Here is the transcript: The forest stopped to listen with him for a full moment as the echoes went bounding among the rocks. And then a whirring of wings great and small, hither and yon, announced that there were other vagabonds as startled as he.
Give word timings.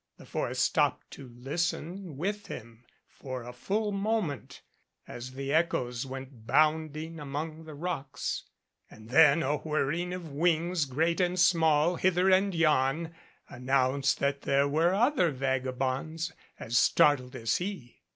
The 0.17 0.25
forest 0.25 0.63
stopped 0.63 1.11
to 1.11 1.29
listen 1.31 2.17
with 2.17 2.47
him 2.47 2.85
for 3.07 3.43
a 3.43 3.53
full 3.53 3.91
moment 3.91 4.63
as 5.07 5.33
the 5.33 5.53
echoes 5.53 6.07
went 6.07 6.47
bounding 6.47 7.19
among 7.19 7.65
the 7.65 7.75
rocks. 7.75 8.45
And 8.89 9.09
then 9.11 9.43
a 9.43 9.57
whirring 9.57 10.11
of 10.11 10.31
wings 10.31 10.85
great 10.85 11.19
and 11.21 11.39
small, 11.39 11.97
hither 11.97 12.31
and 12.31 12.55
yon, 12.55 13.13
announced 13.47 14.17
that 14.21 14.41
there 14.41 14.67
were 14.67 14.95
other 14.95 15.29
vagabonds 15.29 16.31
as 16.59 16.79
startled 16.79 17.35
as 17.35 17.57
he. 17.57 18.01